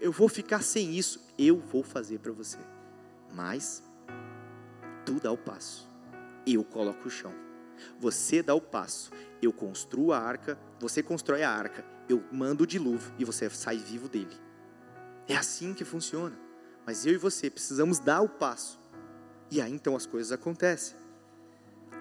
[0.00, 1.24] eu vou ficar sem isso.
[1.38, 2.58] Eu vou fazer para você.
[3.32, 3.82] Mas
[5.04, 5.88] tu dá o passo,
[6.46, 7.32] eu coloco o chão.
[8.00, 9.10] Você dá o passo,
[9.42, 13.78] eu construo a arca, você constrói a arca, eu mando o dilúvio e você sai
[13.78, 14.36] vivo dele.
[15.28, 16.38] É assim que funciona.
[16.86, 18.78] Mas eu e você precisamos dar o passo
[19.50, 20.96] e aí então as coisas acontecem.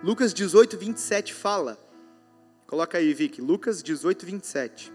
[0.03, 1.79] Lucas 18, 27 fala.
[2.67, 3.41] Coloca aí, Vicky.
[3.41, 4.91] Lucas 18, 27.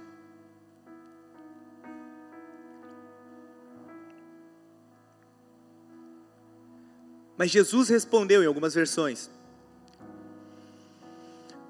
[7.36, 9.30] Mas Jesus respondeu em algumas versões: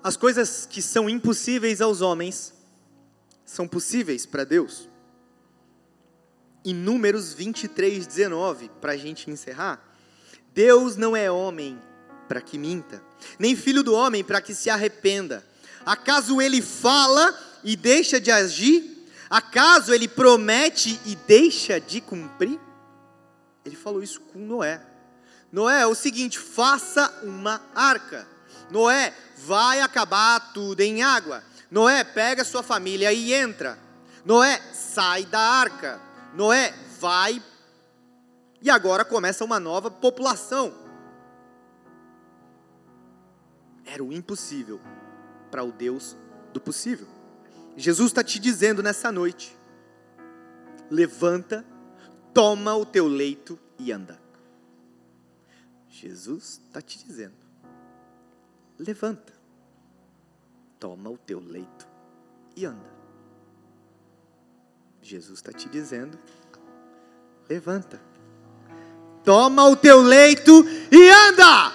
[0.03, 2.55] As coisas que são impossíveis aos homens
[3.51, 4.89] são possíveis para Deus.
[6.65, 9.83] Em Números 23, 19, para a gente encerrar.
[10.55, 11.81] Deus não é homem
[12.29, 13.03] para que minta,
[13.41, 15.45] nem filho do homem para que se arrependa.
[15.85, 19.09] Acaso ele fala e deixa de agir?
[19.29, 22.61] Acaso ele promete e deixa de cumprir?
[23.65, 24.81] Ele falou isso com Noé.
[25.51, 28.29] Noé é o seguinte: faça uma arca.
[28.71, 29.13] Noé,
[29.45, 31.43] vai acabar tudo em água.
[31.71, 33.79] Noé, pega sua família e entra.
[34.25, 36.01] Noé, sai da arca.
[36.35, 37.43] Noé, vai
[38.63, 40.75] e agora começa uma nova população.
[43.85, 44.81] Era o impossível
[45.51, 46.17] para o Deus
[46.53, 47.09] do possível.
[47.77, 49.57] Jesus está te dizendo nessa noite:
[50.91, 51.65] levanta,
[52.35, 54.21] toma o teu leito e anda.
[55.89, 57.35] Jesus está te dizendo:
[58.79, 59.33] levanta,
[60.81, 61.87] toma o teu leito
[62.57, 62.91] e anda.
[65.03, 66.19] Jesus está te dizendo:
[67.49, 68.01] levanta,
[69.23, 71.73] Toma o teu leito e anda.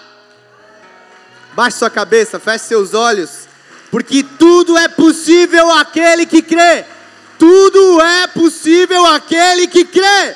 [1.53, 3.47] Baixe sua cabeça, feche seus olhos,
[3.91, 6.85] porque tudo é possível aquele que crê.
[7.37, 10.35] Tudo é possível aquele que crê.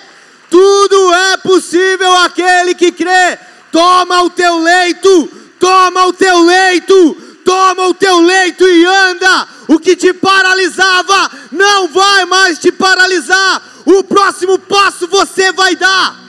[0.50, 3.40] Tudo é possível aquele que crê.
[3.72, 5.28] Toma o teu leito,
[5.60, 9.48] toma o teu leito, toma o teu leito e anda.
[9.68, 13.64] O que te paralisava não vai mais te paralisar.
[13.86, 16.29] O próximo passo você vai dar.